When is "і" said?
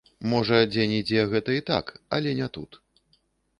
1.59-1.65